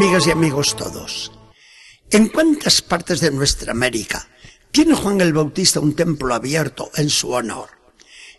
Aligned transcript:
Amigas 0.00 0.26
y 0.28 0.30
amigos 0.30 0.76
todos, 0.76 1.30
¿en 2.10 2.28
cuántas 2.28 2.80
partes 2.80 3.20
de 3.20 3.30
nuestra 3.30 3.72
América 3.72 4.26
tiene 4.70 4.94
Juan 4.94 5.20
el 5.20 5.34
Bautista 5.34 5.78
un 5.78 5.94
templo 5.94 6.34
abierto 6.34 6.90
en 6.94 7.10
su 7.10 7.32
honor? 7.32 7.68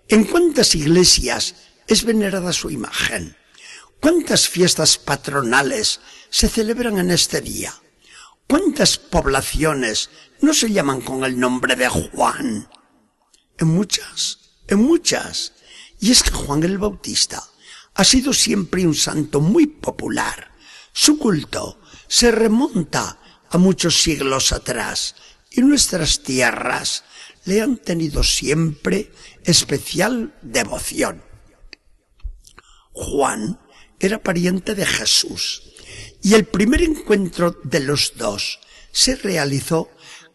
¿En 0.07 0.23
cuántas 0.23 0.73
iglesias 0.73 1.53
es 1.85 2.03
venerada 2.03 2.51
su 2.51 2.71
imagen? 2.71 3.37
¿Cuántas 3.99 4.49
fiestas 4.49 4.97
patronales 4.97 5.99
se 6.31 6.49
celebran 6.49 6.97
en 6.97 7.11
este 7.11 7.41
día? 7.41 7.75
¿Cuántas 8.47 8.97
poblaciones 8.97 10.09
no 10.41 10.55
se 10.55 10.71
llaman 10.71 11.01
con 11.01 11.23
el 11.25 11.39
nombre 11.39 11.75
de 11.75 11.87
Juan? 11.89 12.67
En 13.59 13.67
muchas, 13.67 14.39
en 14.67 14.79
muchas. 14.79 15.53
Y 15.99 16.09
es 16.09 16.23
que 16.23 16.31
Juan 16.31 16.63
el 16.63 16.79
Bautista 16.79 17.43
ha 17.93 18.03
sido 18.03 18.33
siempre 18.33 18.83
un 18.83 18.95
santo 18.95 19.41
muy 19.41 19.67
popular. 19.67 20.50
Su 20.93 21.17
culto 21.17 21.79
se 22.07 22.31
remonta 22.31 23.19
a 23.49 23.57
muchos 23.57 24.01
siglos 24.01 24.51
atrás 24.51 25.15
y 25.49 25.61
nuestras 25.61 26.23
tierras 26.23 27.03
le 27.45 27.61
han 27.61 27.77
tenido 27.77 28.23
siempre 28.23 29.11
especial 29.43 30.33
devoción. 30.41 31.23
Juan 32.93 33.59
era 33.99 34.21
pariente 34.21 34.75
de 34.75 34.85
Jesús 34.85 35.63
y 36.21 36.33
el 36.33 36.45
primer 36.45 36.81
encuentro 36.81 37.51
de 37.63 37.79
los 37.79 38.13
dos 38.15 38.59
se 38.91 39.15
realizó 39.15 39.89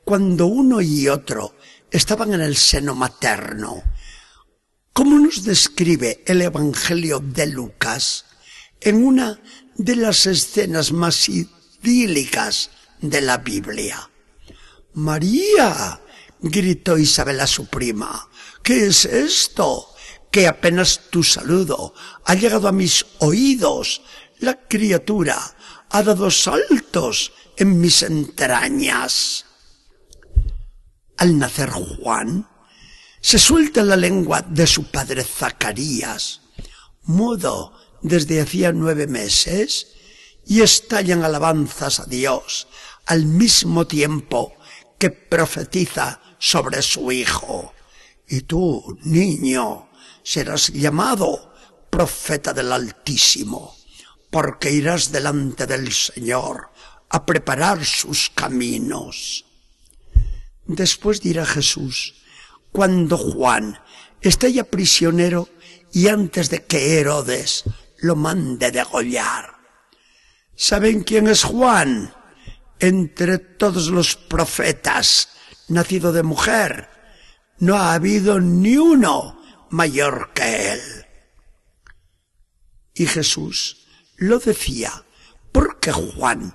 cuando 0.04 0.46
uno 0.46 0.80
y 0.80 1.08
otro 1.08 1.56
estaban 1.90 2.32
en 2.32 2.40
el 2.40 2.56
seno 2.56 2.94
materno. 2.94 3.82
Como 4.92 5.18
nos 5.18 5.44
describe 5.44 6.22
el 6.26 6.42
Evangelio 6.42 7.20
de 7.20 7.46
Lucas 7.46 8.24
en 8.80 9.04
una 9.04 9.40
de 9.76 9.96
las 9.96 10.26
escenas 10.26 10.92
más 10.92 11.28
idílicas 11.28 12.70
de 13.00 13.20
la 13.20 13.38
Biblia. 13.38 14.10
María, 14.94 16.00
gritó 16.40 16.96
Isabel 16.96 17.40
a 17.40 17.46
su 17.46 17.66
prima, 17.66 18.28
¿qué 18.62 18.86
es 18.86 19.04
esto? 19.04 19.88
Que 20.30 20.46
apenas 20.46 21.00
tu 21.10 21.22
saludo 21.22 21.94
ha 22.24 22.34
llegado 22.34 22.68
a 22.68 22.72
mis 22.72 23.06
oídos. 23.18 24.02
La 24.38 24.66
criatura 24.66 25.38
ha 25.90 26.02
dado 26.02 26.30
saltos 26.30 27.32
en 27.56 27.80
mis 27.80 28.02
entrañas. 28.02 29.44
Al 31.16 31.38
nacer 31.38 31.70
Juan, 31.70 32.46
se 33.20 33.38
suelta 33.38 33.82
la 33.82 33.96
lengua 33.96 34.42
de 34.42 34.66
su 34.66 34.84
padre 34.84 35.24
Zacarías, 35.24 36.42
mudo 37.04 37.72
desde 38.08 38.40
hacía 38.40 38.72
nueve 38.72 39.06
meses, 39.06 39.88
y 40.46 40.62
estallan 40.62 41.24
alabanzas 41.24 42.00
a 42.00 42.04
Dios 42.04 42.68
al 43.06 43.26
mismo 43.26 43.86
tiempo 43.86 44.54
que 44.98 45.10
profetiza 45.10 46.20
sobre 46.38 46.82
su 46.82 47.10
hijo. 47.12 47.74
Y 48.28 48.42
tú, 48.42 48.98
niño, 49.02 49.88
serás 50.22 50.68
llamado 50.68 51.52
profeta 51.90 52.52
del 52.52 52.72
Altísimo, 52.72 53.76
porque 54.30 54.70
irás 54.70 55.12
delante 55.12 55.66
del 55.66 55.92
Señor 55.92 56.70
a 57.08 57.24
preparar 57.24 57.84
sus 57.84 58.30
caminos. 58.30 59.44
Después 60.64 61.20
dirá 61.20 61.46
Jesús, 61.46 62.14
cuando 62.72 63.16
Juan 63.16 63.80
está 64.20 64.48
ya 64.48 64.64
prisionero 64.64 65.48
y 65.92 66.08
antes 66.08 66.50
de 66.50 66.64
que 66.64 66.98
Herodes 66.98 67.64
lo 67.98 68.16
mande 68.16 68.70
degollar. 68.70 69.56
¿Saben 70.54 71.02
quién 71.02 71.28
es 71.28 71.44
Juan? 71.44 72.14
Entre 72.78 73.38
todos 73.38 73.88
los 73.88 74.16
profetas, 74.16 75.28
nacido 75.68 76.12
de 76.12 76.22
mujer, 76.22 76.88
no 77.58 77.76
ha 77.76 77.94
habido 77.94 78.40
ni 78.40 78.76
uno 78.76 79.40
mayor 79.70 80.32
que 80.34 80.72
él. 80.72 81.06
Y 82.94 83.06
Jesús 83.06 83.86
lo 84.16 84.38
decía 84.38 85.04
porque 85.52 85.92
Juan 85.92 86.54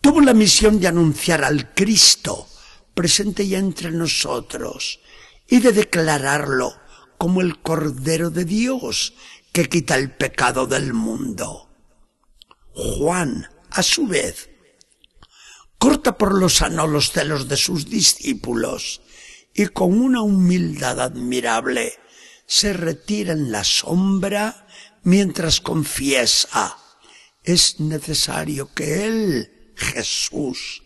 tuvo 0.00 0.20
la 0.20 0.34
misión 0.34 0.80
de 0.80 0.88
anunciar 0.88 1.44
al 1.44 1.74
Cristo 1.74 2.48
presente 2.94 3.46
ya 3.46 3.58
entre 3.58 3.90
nosotros 3.90 5.00
y 5.48 5.60
de 5.60 5.72
declararlo 5.72 6.74
como 7.18 7.40
el 7.40 7.60
Cordero 7.60 8.30
de 8.30 8.44
Dios 8.44 9.14
que 9.52 9.68
quita 9.68 9.96
el 9.96 10.10
pecado 10.10 10.66
del 10.66 10.92
mundo. 10.94 11.70
Juan, 12.74 13.48
a 13.70 13.82
su 13.82 14.06
vez, 14.06 14.50
corta 15.78 16.16
por 16.16 16.38
los 16.38 16.56
sanos 16.56 16.88
los 16.88 17.12
celos 17.12 17.48
de 17.48 17.56
sus 17.56 17.88
discípulos 17.88 19.02
y 19.54 19.66
con 19.66 20.00
una 20.00 20.22
humildad 20.22 21.00
admirable 21.00 21.94
se 22.46 22.72
retira 22.72 23.32
en 23.32 23.52
la 23.52 23.64
sombra 23.64 24.66
mientras 25.02 25.60
confiesa 25.60 26.78
es 27.44 27.80
necesario 27.80 28.72
que 28.72 29.06
Él, 29.06 29.72
Jesús, 29.76 30.82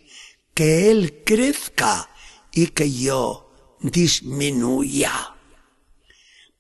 que 0.55 0.91
Él 0.91 1.23
crezca 1.25 2.11
y 2.53 2.69
que 2.69 2.91
yo 2.91 3.53
disminuya. 3.81 5.35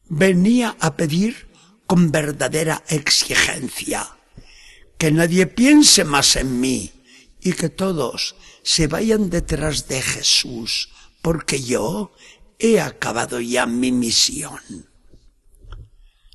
Venía 0.08 0.76
a 0.80 0.96
pedir 0.96 1.45
con 1.86 2.10
verdadera 2.10 2.82
exigencia 2.88 4.16
que 4.98 5.10
nadie 5.10 5.46
piense 5.46 6.04
más 6.04 6.36
en 6.36 6.60
mí 6.60 6.92
y 7.40 7.52
que 7.52 7.68
todos 7.68 8.34
se 8.62 8.86
vayan 8.86 9.30
detrás 9.30 9.88
de 9.88 10.00
Jesús, 10.02 10.90
porque 11.22 11.62
yo 11.62 12.12
he 12.58 12.80
acabado 12.80 13.40
ya 13.40 13.66
mi 13.66 13.92
misión. 13.92 14.60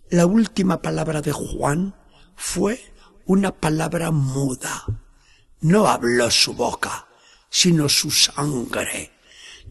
La 0.10 0.26
última 0.26 0.82
palabra 0.82 1.22
de 1.22 1.32
Juan 1.32 1.96
fue 2.36 2.94
una 3.26 3.52
palabra 3.52 4.12
muda. 4.12 4.86
No 5.62 5.88
habló 5.88 6.30
su 6.32 6.54
boca, 6.54 7.08
sino 7.50 7.90
su 7.90 8.12
sangre, 8.12 9.12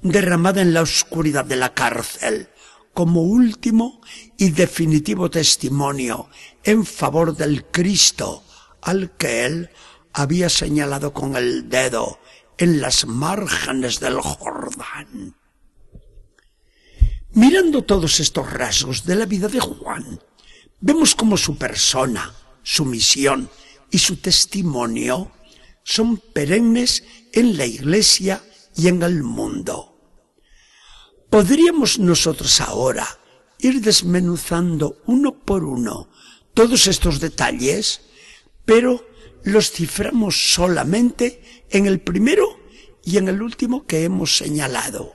derramada 0.02 0.62
en 0.62 0.72
la 0.74 0.82
oscuridad 0.82 1.44
de 1.44 1.56
la 1.56 1.74
cárcel, 1.74 2.48
como 2.94 3.22
último 3.22 4.00
y 4.36 4.50
definitivo 4.50 5.30
testimonio 5.30 6.28
en 6.62 6.84
favor 6.84 7.36
del 7.36 7.64
Cristo 7.66 8.42
al 8.82 9.16
que 9.16 9.46
él 9.46 9.70
había 10.12 10.48
señalado 10.48 11.12
con 11.12 11.36
el 11.36 11.68
dedo 11.68 12.18
en 12.58 12.80
las 12.80 13.06
márgenes 13.06 14.00
del 14.00 14.20
Jordán. 14.20 15.36
Mirando 17.32 17.82
todos 17.82 18.18
estos 18.20 18.52
rasgos 18.52 19.04
de 19.04 19.14
la 19.14 19.26
vida 19.26 19.48
de 19.48 19.60
Juan, 19.60 20.20
vemos 20.80 21.14
como 21.14 21.36
su 21.36 21.56
persona, 21.56 22.34
su 22.62 22.84
misión 22.84 23.48
y 23.90 23.98
su 23.98 24.16
testimonio 24.16 25.30
son 25.84 26.18
perennes 26.18 27.04
en 27.32 27.56
la 27.56 27.66
iglesia 27.66 28.42
y 28.76 28.88
en 28.88 29.02
el 29.02 29.22
mundo. 29.22 29.89
¿Podríamos 31.30 32.00
nosotros 32.00 32.60
ahora 32.60 33.06
ir 33.60 33.80
desmenuzando 33.80 34.98
uno 35.06 35.32
por 35.32 35.62
uno 35.62 36.08
todos 36.54 36.88
estos 36.88 37.20
detalles? 37.20 38.00
Pero 38.64 39.06
los 39.44 39.70
ciframos 39.70 40.52
solamente 40.52 41.64
en 41.70 41.86
el 41.86 42.00
primero 42.00 42.58
y 43.04 43.16
en 43.16 43.28
el 43.28 43.42
último 43.42 43.86
que 43.86 44.02
hemos 44.02 44.36
señalado. 44.36 45.14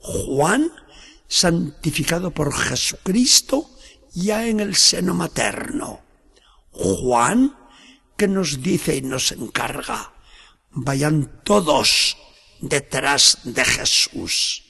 Juan, 0.00 0.70
santificado 1.26 2.32
por 2.32 2.54
Jesucristo, 2.54 3.70
ya 4.12 4.46
en 4.46 4.60
el 4.60 4.76
seno 4.76 5.14
materno. 5.14 6.02
Juan, 6.70 7.56
que 8.18 8.28
nos 8.28 8.60
dice 8.60 8.94
y 8.94 9.00
nos 9.00 9.32
encarga, 9.32 10.12
vayan 10.70 11.40
todos 11.44 12.18
detrás 12.60 13.38
de 13.44 13.64
Jesús. 13.64 14.65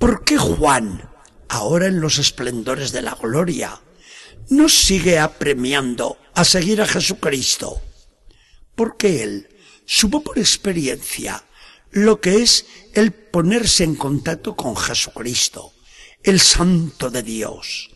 ¿Por 0.00 0.24
qué 0.24 0.38
Juan, 0.38 1.10
ahora 1.50 1.86
en 1.86 2.00
los 2.00 2.16
esplendores 2.16 2.90
de 2.90 3.02
la 3.02 3.14
gloria, 3.16 3.82
nos 4.48 4.72
sigue 4.72 5.18
apremiando 5.18 6.16
a 6.32 6.44
seguir 6.44 6.80
a 6.80 6.86
Jesucristo? 6.86 7.82
Porque 8.74 9.22
él 9.22 9.48
supo 9.84 10.22
por 10.22 10.38
experiencia 10.38 11.44
lo 11.90 12.18
que 12.18 12.40
es 12.40 12.64
el 12.94 13.12
ponerse 13.12 13.84
en 13.84 13.94
contacto 13.94 14.56
con 14.56 14.74
Jesucristo, 14.74 15.74
el 16.22 16.40
Santo 16.40 17.10
de 17.10 17.22
Dios. 17.22 17.90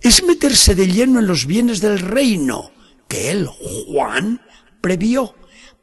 Es 0.00 0.22
meterse 0.22 0.74
de 0.74 0.88
lleno 0.88 1.18
en 1.18 1.26
los 1.26 1.44
bienes 1.44 1.82
del 1.82 1.98
reino, 1.98 2.72
que 3.08 3.30
él, 3.30 3.46
Juan, 3.46 4.40
previó, 4.80 5.34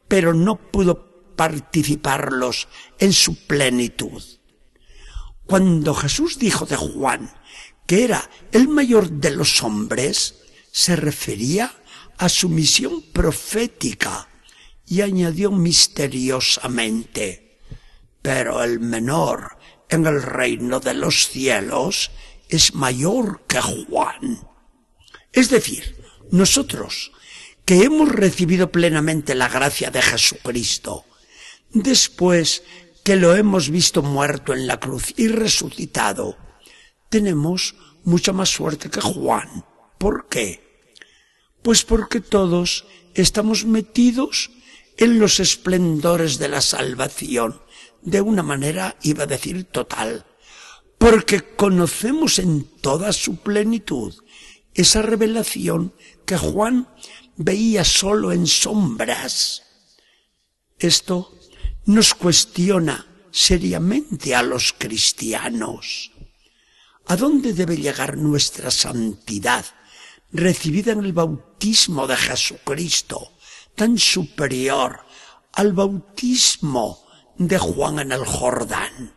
pero 0.08 0.34
no 0.34 0.56
pudo 0.72 1.36
participarlos 1.36 2.66
en 2.98 3.12
su 3.12 3.46
plenitud. 3.46 4.39
Cuando 5.50 5.94
Jesús 5.94 6.38
dijo 6.38 6.64
de 6.64 6.76
Juan 6.76 7.28
que 7.84 8.04
era 8.04 8.30
el 8.52 8.68
mayor 8.68 9.10
de 9.10 9.32
los 9.32 9.64
hombres, 9.64 10.36
se 10.70 10.94
refería 10.94 11.74
a 12.18 12.28
su 12.28 12.48
misión 12.48 13.02
profética 13.12 14.28
y 14.86 15.00
añadió 15.00 15.50
misteriosamente, 15.50 17.58
pero 18.22 18.62
el 18.62 18.78
menor 18.78 19.58
en 19.88 20.06
el 20.06 20.22
reino 20.22 20.78
de 20.78 20.94
los 20.94 21.26
cielos 21.26 22.12
es 22.48 22.76
mayor 22.76 23.42
que 23.48 23.60
Juan. 23.60 24.46
Es 25.32 25.50
decir, 25.50 25.96
nosotros, 26.30 27.10
que 27.64 27.82
hemos 27.82 28.08
recibido 28.08 28.70
plenamente 28.70 29.34
la 29.34 29.48
gracia 29.48 29.90
de 29.90 30.00
Jesucristo, 30.00 31.06
después 31.72 32.62
que 33.04 33.16
lo 33.16 33.34
hemos 33.34 33.70
visto 33.70 34.02
muerto 34.02 34.52
en 34.52 34.66
la 34.66 34.78
cruz 34.78 35.14
y 35.16 35.28
resucitado, 35.28 36.36
tenemos 37.08 37.74
mucha 38.04 38.32
más 38.32 38.50
suerte 38.50 38.90
que 38.90 39.00
Juan. 39.00 39.64
¿Por 39.98 40.28
qué? 40.28 40.86
Pues 41.62 41.84
porque 41.84 42.20
todos 42.20 42.86
estamos 43.14 43.64
metidos 43.64 44.50
en 44.96 45.18
los 45.18 45.40
esplendores 45.40 46.38
de 46.38 46.48
la 46.48 46.60
salvación, 46.60 47.60
de 48.02 48.20
una 48.20 48.42
manera, 48.42 48.96
iba 49.02 49.24
a 49.24 49.26
decir, 49.26 49.64
total, 49.64 50.26
porque 50.98 51.42
conocemos 51.56 52.38
en 52.38 52.64
toda 52.64 53.12
su 53.12 53.36
plenitud 53.36 54.14
esa 54.74 55.02
revelación 55.02 55.94
que 56.26 56.36
Juan 56.36 56.88
veía 57.36 57.84
solo 57.84 58.32
en 58.32 58.46
sombras. 58.46 59.62
Esto 60.78 61.34
nos 61.86 62.14
cuestiona 62.14 63.06
seriamente 63.30 64.34
a 64.34 64.42
los 64.42 64.74
cristianos. 64.76 66.12
¿A 67.06 67.16
dónde 67.16 67.54
debe 67.54 67.76
llegar 67.76 68.16
nuestra 68.16 68.70
santidad 68.70 69.64
recibida 70.32 70.92
en 70.92 71.04
el 71.04 71.12
bautismo 71.12 72.06
de 72.06 72.16
Jesucristo, 72.16 73.32
tan 73.74 73.98
superior 73.98 75.00
al 75.52 75.72
bautismo 75.72 77.04
de 77.36 77.58
Juan 77.58 77.98
en 78.00 78.12
el 78.12 78.24
Jordán? 78.24 79.14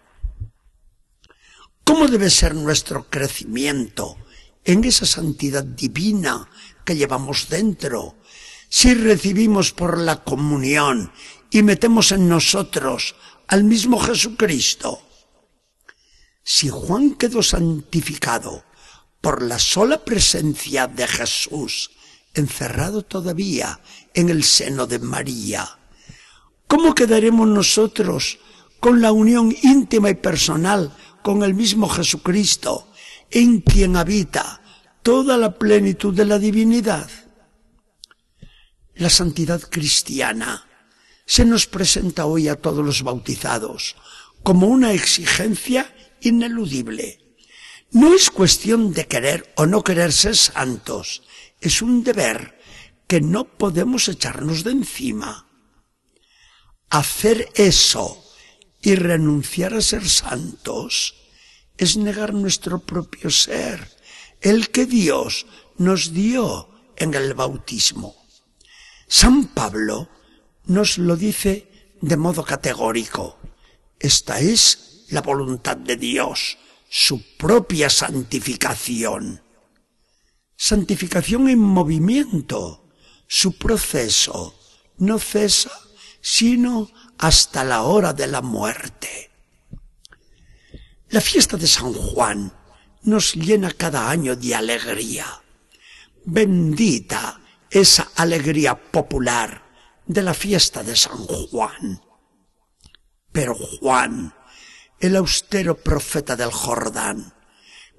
¿Cómo 1.84 2.08
debe 2.08 2.30
ser 2.30 2.56
nuestro 2.56 3.10
crecimiento 3.10 4.18
en 4.64 4.86
esa 4.86 5.06
santidad 5.06 5.64
divina 5.64 6.50
que 6.86 6.96
llevamos 6.96 7.50
dentro? 7.50 8.16
Si 8.70 8.94
recibimos 8.94 9.74
por 9.74 10.00
la 10.00 10.24
comunión 10.24 11.12
y 11.54 11.62
metemos 11.62 12.12
en 12.12 12.28
nosotros 12.28 13.16
al 13.48 13.64
mismo 13.64 14.00
Jesucristo. 14.00 15.04
Si 16.44 16.68
Juan 16.68 17.14
quedó 17.14 17.44
santificado 17.44 18.66
por 19.22 19.44
la 19.44 19.60
sola 19.60 20.04
presencia 20.04 20.88
de 20.88 21.08
Jesús, 21.08 21.92
encerrado 22.34 23.04
todavía 23.04 23.80
en 24.16 24.30
el 24.30 24.44
seno 24.44 24.88
de 24.88 24.98
María, 24.98 25.78
¿cómo 26.68 26.96
quedaremos 26.96 27.48
nosotros 27.48 28.40
con 28.80 29.00
la 29.00 29.12
unión 29.12 29.56
íntima 29.62 30.10
y 30.10 30.16
personal 30.16 30.98
con 31.22 31.44
el 31.44 31.54
mismo 31.54 31.88
Jesucristo, 31.88 32.92
en 33.30 33.62
quien 33.62 33.96
habita 33.96 34.60
toda 35.04 35.38
la 35.38 35.52
plenitud 35.60 36.16
de 36.16 36.26
la 36.26 36.40
divinidad? 36.40 37.08
La 38.96 39.12
santidad 39.12 39.62
cristiana 39.62 40.66
se 41.26 41.46
nos 41.46 41.68
presenta 41.68 42.26
hoy 42.26 42.48
a 42.48 42.56
todos 42.56 42.86
los 42.86 43.04
bautizados 43.04 43.96
como 44.44 44.68
una 44.68 44.94
exigencia 44.94 45.96
ineludible. 46.22 47.38
No 47.92 48.14
es 48.14 48.30
cuestión 48.30 48.94
de 48.94 49.08
querer 49.08 49.54
o 49.56 49.66
no 49.66 49.84
querer 49.84 50.12
ser 50.12 50.36
santos, 50.36 51.24
es 51.62 51.82
un 51.82 52.04
deber 52.04 52.60
que 53.08 53.22
no 53.22 53.46
podemos 53.46 54.08
echarnos 54.08 54.64
de 54.64 54.72
encima. 54.72 55.48
Hacer 56.90 57.50
eso 57.56 58.24
y 58.82 58.96
renunciar 58.96 59.74
a 59.74 59.82
ser 59.82 60.08
santos 60.10 61.16
es 61.78 61.98
negar 61.98 62.34
nuestro 62.34 62.80
propio 62.80 63.30
ser, 63.30 63.90
el 64.42 64.70
que 64.70 64.86
Dios 64.86 65.46
nos 65.78 66.14
dio 66.14 66.70
en 66.98 67.14
el 67.14 67.34
bautismo. 67.34 68.16
San 69.08 69.48
Pablo 69.48 70.10
nos 70.66 70.98
lo 70.98 71.16
dice 71.16 71.96
de 72.02 72.18
modo 72.18 72.44
categórico. 72.44 73.38
Esta 74.00 74.40
es 74.40 75.06
la 75.10 75.22
voluntad 75.22 75.78
de 75.78 75.96
Dios, 75.96 76.58
su 76.90 77.22
propia 77.38 77.90
santificación. 77.90 79.42
Santificación 80.56 81.50
en 81.50 81.60
movimiento, 81.60 82.90
su 83.28 83.58
proceso 83.58 84.56
no 84.98 85.20
cesa 85.20 85.72
sino 86.22 86.90
hasta 87.18 87.66
la 87.66 87.84
hora 87.84 88.14
de 88.14 88.28
la 88.28 88.42
muerte. 88.42 89.30
La 91.10 91.20
fiesta 91.20 91.58
de 91.58 91.68
San 91.68 91.94
Juan 91.94 92.54
nos 93.04 93.34
llena 93.36 93.72
cada 93.72 94.10
año 94.10 94.36
de 94.36 94.56
alegría. 94.56 95.26
Bendita 96.24 97.42
esa 97.70 98.10
alegría 98.16 98.76
popular 98.76 99.63
de 100.14 100.22
la 100.22 100.34
fiesta 100.34 100.84
de 100.84 100.96
San 100.96 101.18
Juan. 101.26 102.02
Pero 103.32 103.56
Juan, 103.56 104.34
el 105.00 105.16
austero 105.16 105.76
profeta 105.76 106.36
del 106.36 106.52
Jordán, 106.52 107.34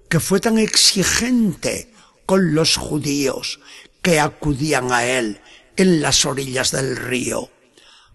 que 0.09 0.21
fue 0.21 0.39
tan 0.39 0.59
exigente 0.59 1.93
con 2.25 2.55
los 2.55 2.77
judíos 2.77 3.61
que 4.01 4.21
acudían 4.21 4.93
a 4.93 5.05
él 5.05 5.41
en 5.77 6.01
las 6.01 6.25
orillas 6.25 6.71
del 6.71 6.97
río, 6.97 7.51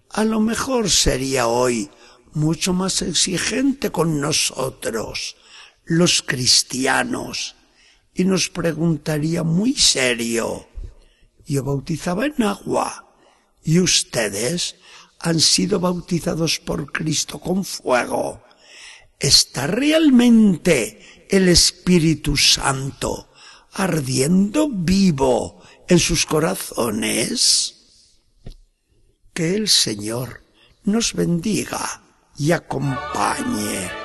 a 0.08 0.24
lo 0.24 0.40
mejor 0.40 0.88
sería 0.88 1.46
hoy 1.46 1.90
mucho 2.32 2.72
más 2.72 3.02
exigente 3.02 3.90
con 3.90 4.20
nosotros, 4.20 5.36
los 5.84 6.22
cristianos, 6.22 7.54
y 8.14 8.24
nos 8.24 8.48
preguntaría 8.48 9.42
muy 9.42 9.74
serio, 9.74 10.68
yo 11.44 11.64
bautizaba 11.64 12.26
en 12.26 12.42
agua, 12.42 13.09
y 13.64 13.78
ustedes 13.80 14.76
han 15.18 15.40
sido 15.40 15.80
bautizados 15.80 16.58
por 16.58 16.90
Cristo 16.92 17.38
con 17.38 17.64
fuego. 17.64 18.42
¿Está 19.18 19.66
realmente 19.66 21.26
el 21.30 21.48
Espíritu 21.48 22.36
Santo 22.36 23.30
ardiendo 23.72 24.68
vivo 24.70 25.62
en 25.88 25.98
sus 25.98 26.24
corazones? 26.24 27.76
Que 29.34 29.54
el 29.54 29.68
Señor 29.68 30.42
nos 30.84 31.12
bendiga 31.12 32.02
y 32.38 32.52
acompañe. 32.52 33.99